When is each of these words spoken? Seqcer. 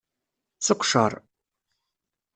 Seqcer. 0.65 1.13